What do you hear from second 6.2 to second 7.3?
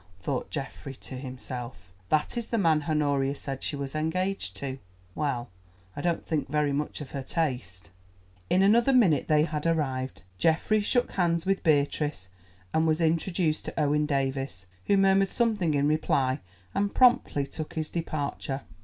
think very much of her